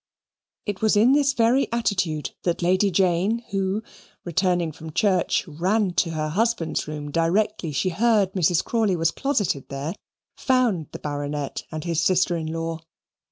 It 0.65 0.81
was 0.81 0.97
in 0.97 1.11
this 1.13 1.33
very 1.33 1.71
attitude 1.71 2.31
that 2.41 2.63
Lady 2.63 2.89
Jane, 2.89 3.43
who, 3.51 3.83
returning 4.25 4.71
from 4.71 4.93
church, 4.93 5.47
ran 5.47 5.93
to 5.97 6.09
her 6.09 6.29
husband's 6.29 6.87
room 6.87 7.11
directly 7.11 7.71
she 7.71 7.89
heard 7.89 8.33
Mrs. 8.33 8.63
Rawdon 8.65 8.65
Crawley 8.65 8.95
was 8.95 9.11
closeted 9.11 9.69
there, 9.69 9.93
found 10.35 10.87
the 10.91 10.97
Baronet 10.97 11.61
and 11.71 11.83
his 11.83 12.01
sister 12.01 12.35
in 12.35 12.47
law. 12.51 12.79